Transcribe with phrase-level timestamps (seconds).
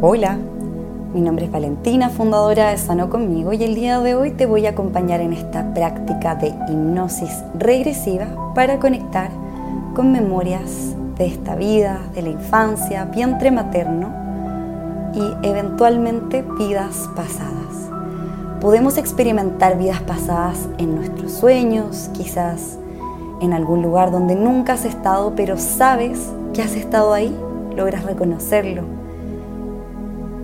[0.00, 0.38] Hola,
[1.12, 4.64] mi nombre es Valentina, fundadora de Sano Conmigo y el día de hoy te voy
[4.66, 9.28] a acompañar en esta práctica de hipnosis regresiva para conectar
[9.96, 14.12] con memorias de esta vida, de la infancia, vientre materno
[15.14, 17.90] y eventualmente vidas pasadas.
[18.60, 22.78] Podemos experimentar vidas pasadas en nuestros sueños, quizás
[23.40, 26.20] en algún lugar donde nunca has estado, pero sabes
[26.54, 27.36] que has estado ahí,
[27.74, 28.97] logras reconocerlo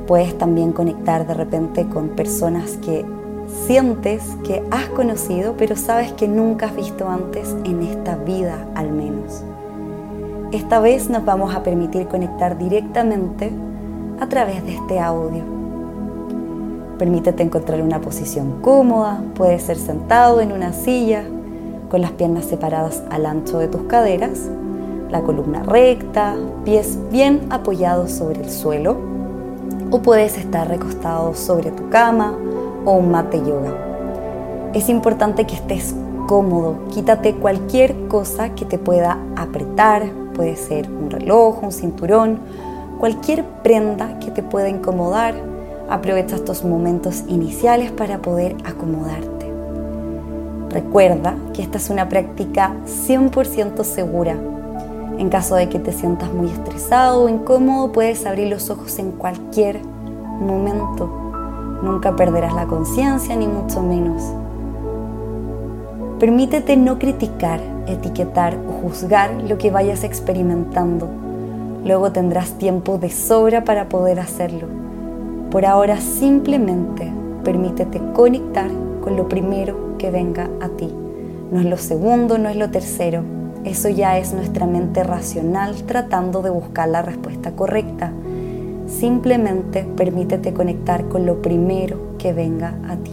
[0.07, 3.07] Puedes también conectar de repente con personas que
[3.67, 8.91] sientes que has conocido, pero sabes que nunca has visto antes en esta vida al
[8.91, 9.43] menos.
[10.53, 13.51] Esta vez nos vamos a permitir conectar directamente
[14.21, 15.43] a través de este audio.
[16.99, 21.25] Permítete encontrar una posición cómoda, puede ser sentado en una silla,
[21.91, 24.49] con las piernas separadas al ancho de tus caderas,
[25.11, 29.04] la columna recta, pies bien apoyados sobre el suelo
[29.95, 32.37] o puedes estar recostado sobre tu cama
[32.85, 33.73] o un mate yoga.
[34.75, 35.95] Es importante que estés
[36.27, 42.41] cómodo, quítate cualquier cosa que te pueda apretar, puede ser un reloj, un cinturón,
[42.99, 45.37] cualquier prenda que te pueda incomodar.
[45.89, 49.49] Aprovecha estos momentos iniciales para poder acomodarte.
[50.71, 54.37] Recuerda que esta es una práctica 100% segura
[55.19, 59.13] en caso de que te sientas muy estresado o incómodo, puedes abrir los ojos en
[59.13, 59.81] cualquier
[60.41, 61.09] momento.
[61.83, 64.23] Nunca perderás la conciencia, ni mucho menos.
[66.19, 71.09] Permítete no criticar, etiquetar o juzgar lo que vayas experimentando.
[71.85, 74.67] Luego tendrás tiempo de sobra para poder hacerlo.
[75.51, 77.13] Por ahora simplemente
[77.45, 78.71] permítete conectar
[79.03, 80.93] con lo primero que venga a ti.
[81.53, 83.23] No es lo segundo, no es lo tercero,
[83.65, 88.13] eso ya es nuestra mente racional tratando de buscar la respuesta correcta.
[88.87, 93.13] Simplemente permítete conectar con lo primero que venga a ti.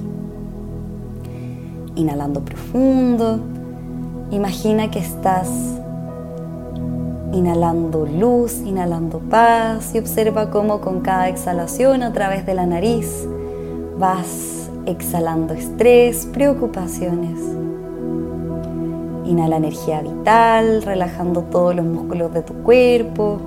[1.96, 3.40] Inhalando profundo,
[4.32, 5.48] imagina que estás
[7.34, 13.26] inhalando luz, inhalando paz y observa cómo con cada exhalación a través de la nariz
[13.98, 17.61] vas exhalando estrés, preocupaciones.
[19.32, 23.38] Inhala energía vital, relajando todos los músculos de tu cuerpo.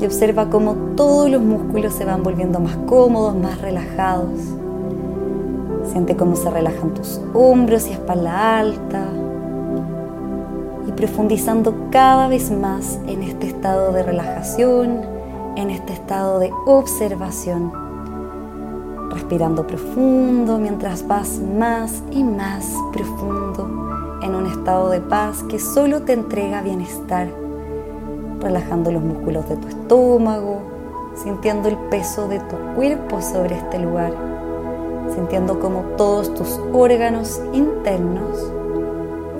[0.00, 4.40] Y observa cómo todos los músculos se van volviendo más cómodos, más relajados.
[5.92, 9.04] Siente cómo se relajan tus hombros y espalda alta.
[10.86, 15.02] Y profundizando cada vez más en este estado de relajación,
[15.56, 17.72] en este estado de observación.
[19.10, 23.87] Respirando profundo mientras vas más y más profundo
[24.28, 27.28] en un estado de paz que solo te entrega bienestar,
[28.40, 30.62] relajando los músculos de tu estómago,
[31.22, 34.12] sintiendo el peso de tu cuerpo sobre este lugar,
[35.14, 38.52] sintiendo como todos tus órganos internos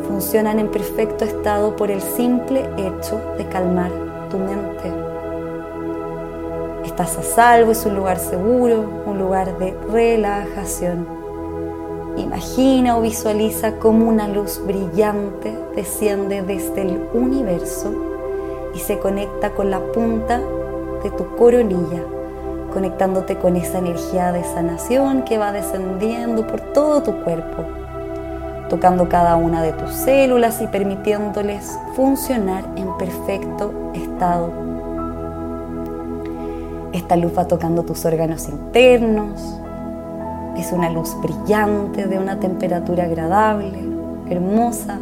[0.09, 3.93] funcionan en perfecto estado por el simple hecho de calmar
[4.31, 4.93] tu mente.
[6.85, 11.18] Estás a salvo, es un lugar seguro, un lugar de relajación.
[12.19, 17.93] Imagina o visualiza cómo una luz brillante desciende desde el universo
[18.75, 20.41] y se conecta con la punta
[21.05, 22.03] de tu coronilla,
[22.73, 27.63] conectándote con esa energía de sanación que va descendiendo por todo tu cuerpo,
[28.69, 34.51] tocando cada una de tus células y permitiéndoles funcionar en perfecto estado.
[36.93, 39.61] Esta luz va tocando tus órganos internos,
[40.61, 43.79] es una luz brillante de una temperatura agradable,
[44.29, 44.99] hermosa.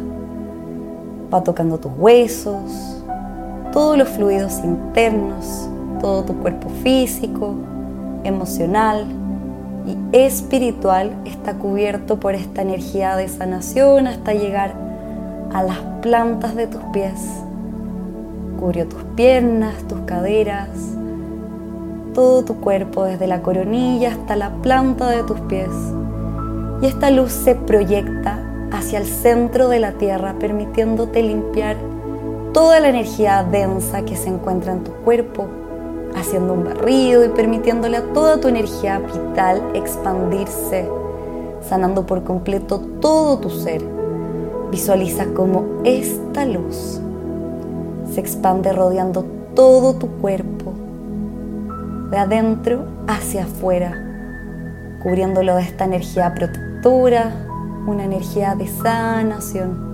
[1.33, 3.03] Va tocando tus huesos,
[3.71, 5.67] todos los fluidos internos,
[5.99, 7.55] todo tu cuerpo físico,
[8.23, 9.05] emocional
[9.85, 14.73] y espiritual está cubierto por esta energía de sanación hasta llegar
[15.53, 17.19] a las plantas de tus pies.
[18.59, 20.69] Cubrió tus piernas, tus caderas,
[22.13, 25.71] todo tu cuerpo, desde la coronilla hasta la planta de tus pies.
[26.81, 28.39] Y esta luz se proyecta
[28.71, 31.77] hacia el centro de la tierra, permitiéndote limpiar
[32.53, 35.47] toda la energía densa que se encuentra en tu cuerpo,
[36.15, 40.89] haciendo un barrido y permitiéndole a toda tu energía vital expandirse,
[41.61, 43.81] sanando por completo todo tu ser.
[44.71, 46.99] Visualiza cómo esta luz
[48.13, 50.73] se expande rodeando todo tu cuerpo
[52.09, 54.06] de adentro hacia afuera,
[55.01, 57.31] cubriéndolo de esta energía protectora,
[57.85, 59.87] una energía de sanación.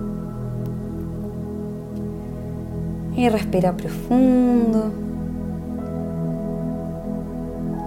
[3.16, 5.04] Y respira profundo.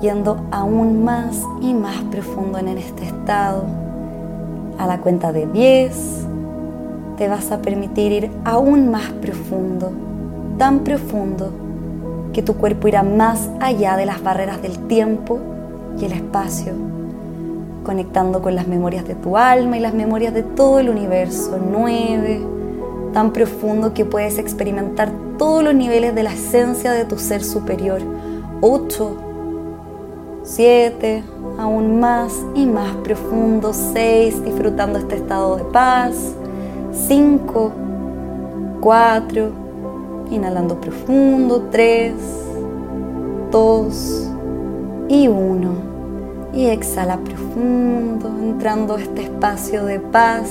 [0.01, 3.63] yendo aún más y más profundo en este estado.
[4.77, 6.25] A la cuenta de 10
[7.17, 9.91] te vas a permitir ir aún más profundo,
[10.57, 11.51] tan profundo
[12.31, 15.39] que tu cuerpo irá más allá de las barreras del tiempo
[15.99, 16.73] y el espacio,
[17.87, 21.57] conectando con las memorias de tu alma y las memorias de todo el universo.
[21.57, 22.41] 9,
[23.13, 28.01] tan profundo que puedes experimentar todos los niveles de la esencia de tu ser superior.
[28.59, 29.17] 8,
[30.43, 31.23] 7,
[31.57, 36.35] aún más y más profundo, 6, disfrutando este estado de paz,
[36.91, 37.71] 5,
[38.81, 39.49] 4,
[40.29, 42.13] inhalando profundo, 3,
[43.49, 44.27] 2
[45.07, 45.96] y 1.
[46.57, 50.49] Y exhala profundo, entrando a este espacio de paz,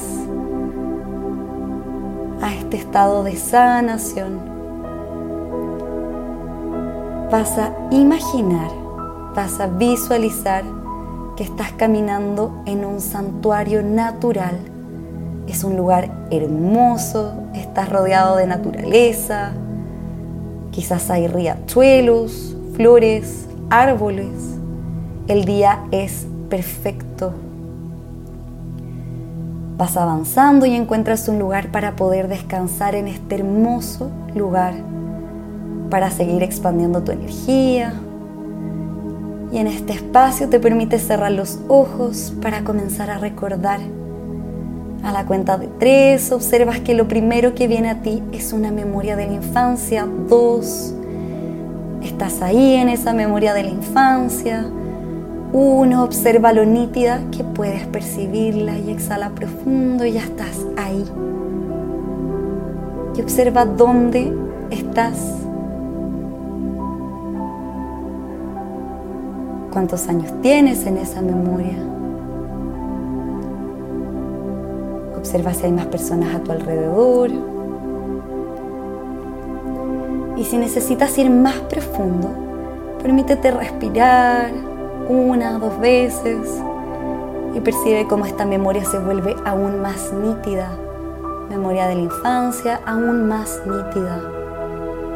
[2.41, 4.39] a este estado de sanación.
[7.31, 8.87] Vas a imaginar
[9.37, 10.65] vas a visualizar
[11.37, 14.59] que estás caminando en un santuario natural.
[15.47, 19.53] Es un lugar hermoso, estás rodeado de naturaleza,
[20.71, 24.56] quizás hay riachuelos, flores, árboles.
[25.29, 27.33] El día es perfecto.
[29.77, 34.75] Vas avanzando y encuentras un lugar para poder descansar en este hermoso lugar,
[35.91, 37.95] para seguir expandiendo tu energía,
[39.53, 43.81] y en este espacio te permite cerrar los ojos para comenzar a recordar.
[45.03, 48.71] A la cuenta de tres observas que lo primero que viene a ti es una
[48.71, 50.07] memoria de la infancia.
[50.29, 50.95] Dos,
[52.03, 54.67] estás ahí en esa memoria de la infancia.
[55.59, 61.03] Uno, observa lo nítida que puedes percibirla y exhala profundo y ya estás ahí.
[63.17, 64.37] Y observa dónde
[64.69, 65.17] estás
[69.73, 71.79] cuántos años tienes en esa memoria.
[75.17, 77.31] Observa si hay más personas a tu alrededor.
[80.37, 82.29] Y si necesitas ir más profundo,
[83.03, 84.76] permítete respirar
[85.09, 86.63] una, dos veces
[87.55, 90.71] y percibe cómo esta memoria se vuelve aún más nítida.
[91.49, 94.21] Memoria de la infancia aún más nítida.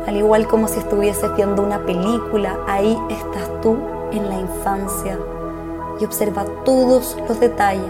[0.07, 3.77] Al igual como si estuvieses viendo una película, ahí estás tú
[4.13, 5.19] en la infancia
[6.01, 7.83] y observa todos los detalles.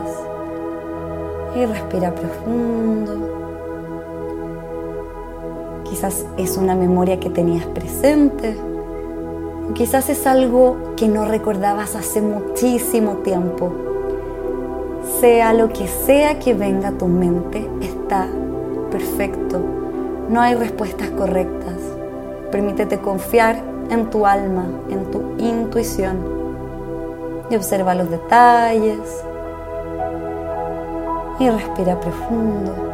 [1.55, 3.13] Y respira profundo.
[5.85, 8.70] Quizás es una memoria que tenías presente.
[9.75, 13.73] Quizás es algo que no recordabas hace muchísimo tiempo.
[15.21, 18.27] Sea lo que sea que venga a tu mente, está
[18.91, 19.61] perfecto.
[20.29, 21.77] No hay respuestas correctas.
[22.51, 26.41] Permítete confiar en tu alma, en tu intuición
[27.51, 29.01] y observa los detalles
[31.39, 32.90] y respira profundo.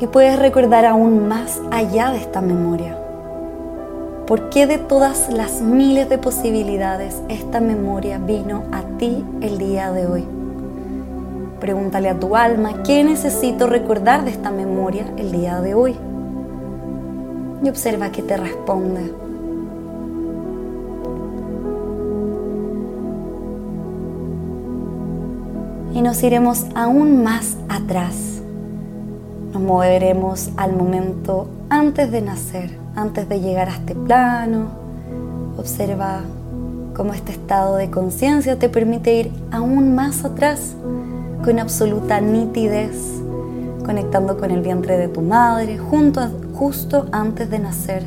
[0.00, 2.96] Y puedes recordar aún más allá de esta memoria.
[4.26, 9.92] ¿Por qué de todas las miles de posibilidades esta memoria vino a ti el día
[9.92, 10.24] de hoy?
[11.60, 15.96] Pregúntale a tu alma qué necesito recordar de esta memoria el día de hoy.
[17.62, 19.12] Y observa qué te responde.
[25.92, 28.29] Y nos iremos aún más atrás.
[29.60, 34.68] Moveremos al momento antes de nacer, antes de llegar a este plano.
[35.58, 36.20] Observa
[36.96, 40.74] cómo este estado de conciencia te permite ir aún más atrás
[41.44, 42.96] con absoluta nitidez,
[43.84, 48.04] conectando con el vientre de tu madre justo antes de nacer.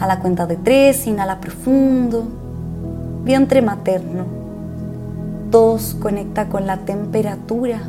[0.00, 2.24] A la cuenta de tres, inhala profundo,
[3.24, 4.24] vientre materno.
[5.50, 7.80] Dos, conecta con la temperatura,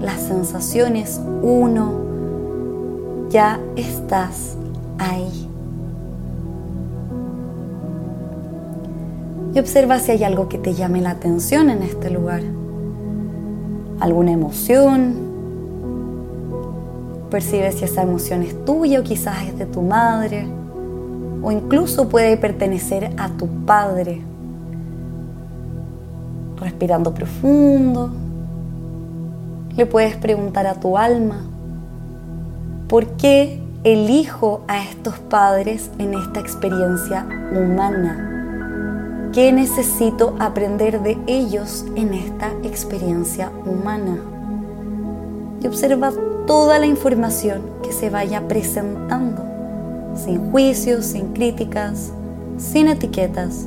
[0.00, 1.20] las sensaciones.
[1.42, 1.92] Uno,
[3.30, 4.56] ya estás
[4.98, 5.48] ahí.
[9.54, 12.42] Y observa si hay algo que te llame la atención en este lugar
[14.00, 15.14] alguna emoción.
[17.30, 20.46] Percibe si esa emoción es tuya o quizás es de tu madre.
[21.42, 24.22] O incluso puede pertenecer a tu padre.
[26.56, 28.10] Respirando profundo.
[29.76, 31.44] Le puedes preguntar a tu alma,
[32.88, 38.26] ¿por qué elijo a estos padres en esta experiencia humana?
[39.32, 44.18] ¿Qué necesito aprender de ellos en esta experiencia humana?
[45.62, 46.12] Y observa
[46.46, 49.44] toda la información que se vaya presentando.
[50.16, 52.12] sin juicios, sin críticas,
[52.58, 53.66] sin etiquetas.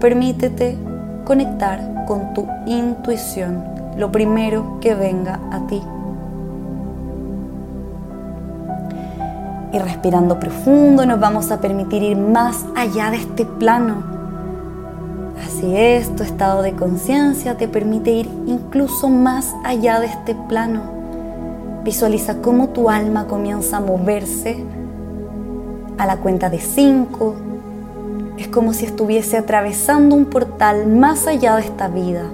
[0.00, 0.76] Permítete
[1.24, 3.64] conectar con tu intuición,
[3.96, 5.82] lo primero que venga a ti.
[9.72, 14.16] Y respirando profundo nos vamos a permitir ir más allá de este plano.
[15.44, 20.80] Así es, tu estado de conciencia te permite ir incluso más allá de este plano.
[21.84, 24.64] Visualiza cómo tu alma comienza a moverse
[25.98, 27.34] a la cuenta de cinco.
[28.38, 32.24] Es como si estuviese atravesando un portal más allá de esta vida.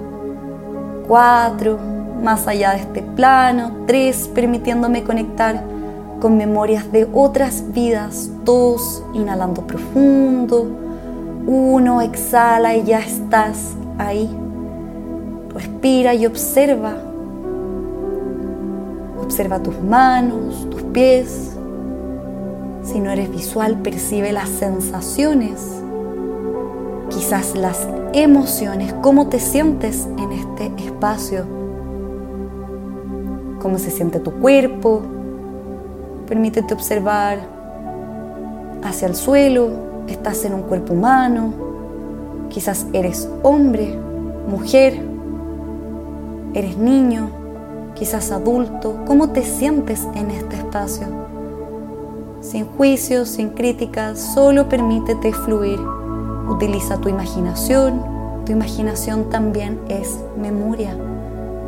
[1.07, 1.77] Cuatro,
[2.21, 3.71] más allá de este plano.
[3.87, 5.63] Tres, permitiéndome conectar
[6.19, 8.29] con memorias de otras vidas.
[8.43, 10.67] Dos, inhalando profundo.
[11.45, 14.29] Uno, exhala y ya estás ahí.
[15.53, 16.93] Respira y observa.
[19.21, 21.53] Observa tus manos, tus pies,
[22.83, 25.81] si no eres visual, percibe las sensaciones,
[27.33, 31.45] las emociones, cómo te sientes en este espacio,
[33.59, 35.01] cómo se siente tu cuerpo.
[36.27, 37.39] Permítete observar
[38.83, 39.71] hacia el suelo,
[40.07, 41.53] estás en un cuerpo humano,
[42.49, 43.97] quizás eres hombre,
[44.47, 45.01] mujer,
[46.53, 47.29] eres niño,
[47.95, 51.07] quizás adulto, ¿cómo te sientes en este espacio?
[52.41, 55.79] sin juicios, sin críticas, solo permítete fluir.
[56.47, 58.01] Utiliza tu imaginación,
[58.45, 60.95] tu imaginación también es memoria.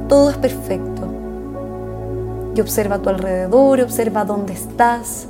[0.07, 1.07] Todo es perfecto.
[2.55, 5.27] Y observa a tu alrededor, observa dónde estás.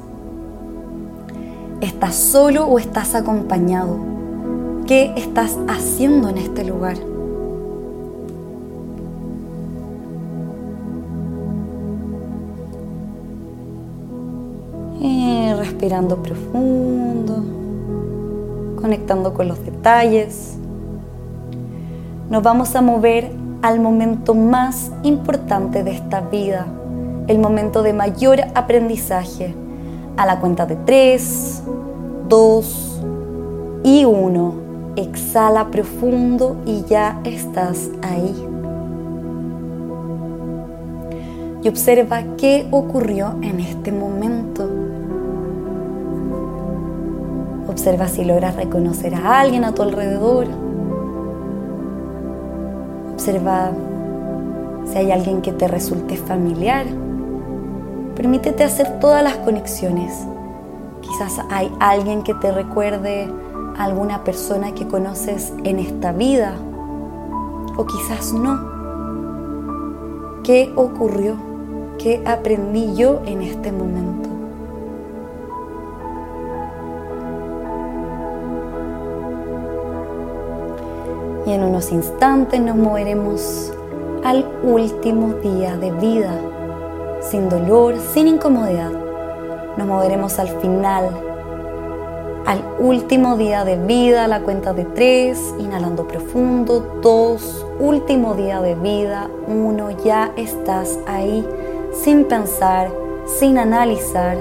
[1.82, 3.98] ¿Estás solo o estás acompañado?
[4.88, 6.98] ¿Qué estás haciendo en este lugar?
[15.86, 17.44] respirando profundo,
[18.86, 20.58] conectando con los detalles.
[22.30, 23.32] Nos vamos a mover
[23.63, 26.68] al momento más importante de esta vida,
[27.25, 29.56] el momento de mayor aprendizaje,
[30.18, 31.63] a la cuenta de 3,
[32.30, 33.01] 2
[33.86, 34.54] y 1.
[34.98, 38.36] Exhala profundo y ya estás ahí.
[41.63, 44.85] Y observa qué ocurrió en este momento.
[47.75, 50.48] Observa si logras reconocer a alguien a tu alrededor.
[53.12, 53.72] Observa
[54.86, 56.86] si hay alguien que te resulte familiar.
[58.15, 60.25] Permítete hacer todas las conexiones.
[61.01, 63.27] Quizás hay alguien que te recuerde
[63.77, 66.53] a alguna persona que conoces en esta vida.
[67.75, 68.58] O quizás no.
[70.46, 71.36] ¿Qué ocurrió?
[72.00, 74.35] ¿Qué aprendí yo en este momento?
[81.46, 83.72] Y en unos instantes nos moveremos
[84.24, 86.40] al último día de vida,
[87.22, 88.92] sin dolor, sin incomodidad.
[89.78, 91.10] Nos moveremos al final,
[92.46, 98.75] al último día de vida, la cuenta de tres, inhalando profundo, dos, último día de
[98.75, 101.48] vida, uno, ya estás ahí,
[101.94, 102.92] sin pensar,
[103.25, 104.38] sin analizar,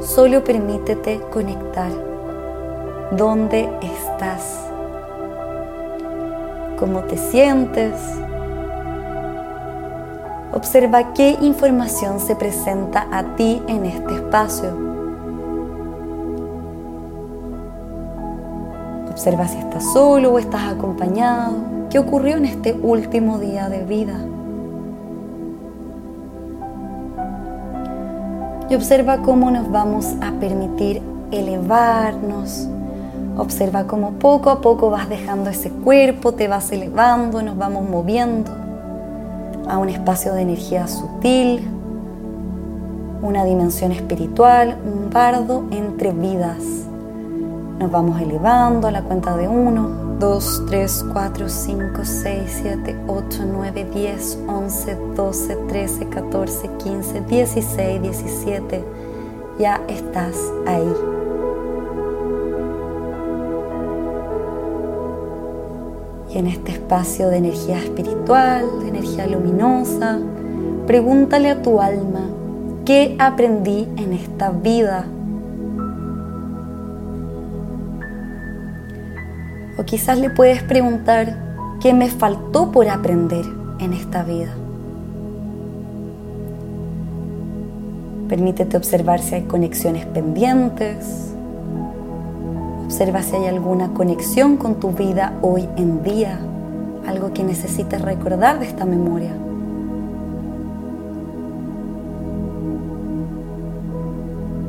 [0.00, 1.90] solo permítete conectar.
[3.12, 4.65] ¿Dónde estás?
[6.78, 7.92] Cómo te sientes.
[10.52, 14.86] Observa qué información se presenta a ti en este espacio.
[19.10, 21.54] Observa si estás solo o estás acompañado.
[21.90, 24.18] ¿Qué ocurrió en este último día de vida?
[28.68, 32.68] Y observa cómo nos vamos a permitir elevarnos,
[33.38, 38.50] Observa cómo poco a poco vas dejando ese cuerpo, te vas elevando, nos vamos moviendo
[39.68, 41.68] a un espacio de energía sutil,
[43.20, 46.62] una dimensión espiritual, un bardo entre vidas.
[47.78, 53.44] Nos vamos elevando a la cuenta de 1, 2, 3, 4, 5, 6, 7, 8,
[53.52, 58.84] 9, 10, 11, 12, 13, 14, 15, 16, 17.
[59.58, 61.15] Ya estás ahí.
[66.36, 70.18] En este espacio de energía espiritual, de energía luminosa,
[70.86, 72.28] pregúntale a tu alma,
[72.84, 75.06] ¿qué aprendí en esta vida?
[79.78, 81.38] O quizás le puedes preguntar,
[81.80, 83.46] ¿qué me faltó por aprender
[83.78, 84.54] en esta vida?
[88.28, 91.35] Permítete observar si hay conexiones pendientes.
[92.86, 96.38] Observa si hay alguna conexión con tu vida hoy en día,
[97.04, 99.32] algo que necesites recordar de esta memoria.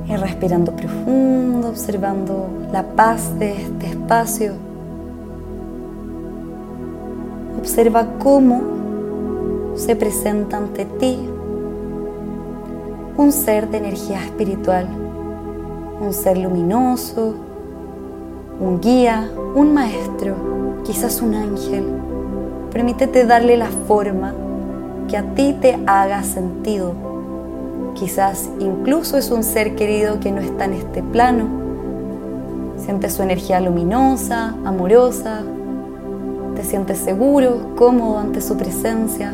[0.08, 4.54] Y respirando profundo, observando la paz de este espacio.
[7.60, 8.64] Observa cómo
[9.76, 11.20] se presenta ante ti
[13.16, 14.88] un ser de energía espiritual,
[16.02, 17.47] un ser luminoso,
[18.60, 20.36] un guía, un maestro,
[20.84, 21.86] quizás un ángel.
[22.72, 24.34] Permítete darle la forma
[25.08, 26.94] que a ti te haga sentido.
[27.94, 31.46] Quizás incluso es un ser querido que no está en este plano.
[32.78, 35.42] Sientes su energía luminosa, amorosa,
[36.56, 39.34] te sientes seguro, cómodo ante su presencia.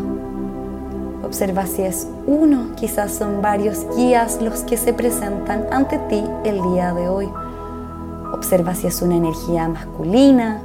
[1.23, 6.61] Observa si es uno, quizás son varios guías los que se presentan ante ti el
[6.61, 7.29] día de hoy.
[8.43, 10.59] Observa si es una energía masculina.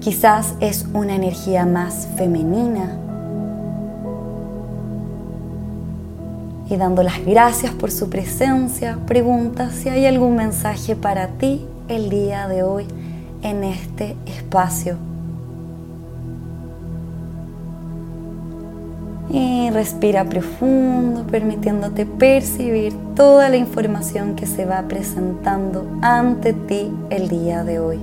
[0.00, 2.96] Quizás es una energía más femenina.
[6.70, 12.08] Y dando las gracias por su presencia, pregunta si hay algún mensaje para ti el
[12.08, 12.86] día de hoy
[13.42, 15.07] en este espacio.
[19.30, 27.28] Y respira profundo, permitiéndote percibir toda la información que se va presentando ante ti el
[27.28, 27.98] día de hoy.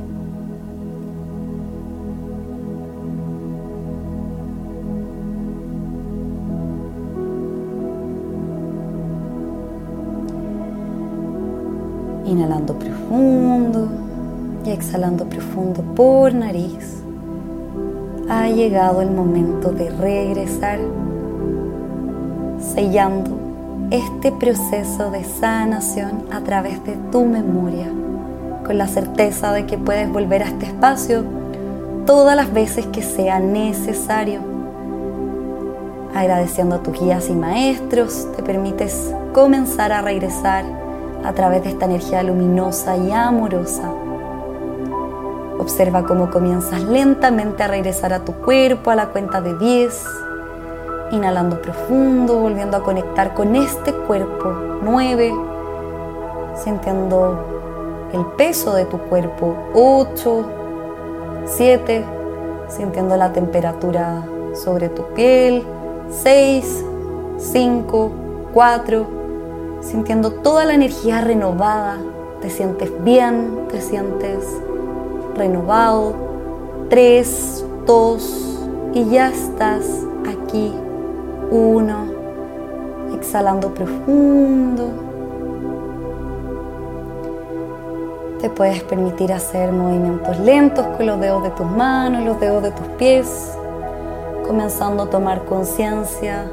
[12.25, 13.87] Inhalando profundo
[14.63, 17.01] y exhalando profundo por nariz,
[18.29, 20.79] ha llegado el momento de regresar
[22.73, 23.45] sellando
[23.91, 27.87] este proceso de sanación a través de tu memoria,
[28.65, 31.23] con la certeza de que puedes volver a este espacio
[32.05, 34.39] todas las veces que sea necesario.
[36.15, 40.63] Agradeciendo a tus guías y maestros, te permites comenzar a regresar
[41.23, 43.91] a través de esta energía luminosa y amorosa.
[45.59, 50.24] Observa cómo comienzas lentamente a regresar a tu cuerpo a la cuenta de 10
[51.11, 54.51] Inhalando profundo, volviendo a conectar con este cuerpo.
[54.81, 55.33] 9.
[56.55, 57.37] Sintiendo
[58.11, 59.55] el peso de tu cuerpo.
[59.75, 60.45] 8.
[61.45, 62.03] 7.
[62.67, 64.23] Sintiendo la temperatura
[64.55, 65.63] sobre tu piel.
[66.09, 66.83] 6.
[67.37, 68.11] 5.
[68.53, 69.05] 4.
[69.81, 71.99] Sintiendo toda la energía renovada.
[72.41, 74.43] Te sientes bien, te sientes
[75.35, 76.15] renovado.
[76.89, 77.63] 3.
[77.85, 78.59] 2.
[78.93, 79.85] Y ya estás
[80.27, 80.73] aquí
[81.55, 82.05] uno,
[83.15, 84.89] exhalando profundo.
[88.41, 92.71] Te puedes permitir hacer movimientos lentos con los dedos de tus manos, los dedos de
[92.71, 93.57] tus pies,
[94.45, 96.45] comenzando a tomar conciencia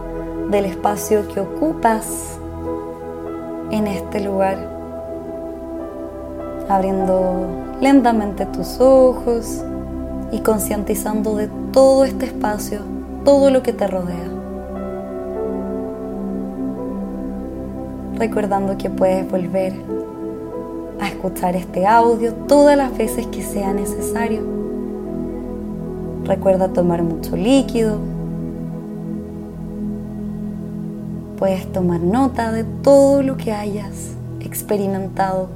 [0.51, 2.39] del espacio que ocupas
[3.71, 4.59] en este lugar,
[6.69, 7.47] abriendo
[7.81, 9.63] lentamente tus ojos
[10.31, 12.81] y concientizando de todo este espacio,
[13.25, 14.32] todo lo que te rodea.
[18.23, 19.73] Recordando que puedes volver
[21.01, 24.43] a escuchar este audio todas las veces que sea necesario.
[26.25, 27.99] Recuerda tomar mucho líquido.
[31.37, 35.49] Puedes tomar nota de todo lo que hayas experimentado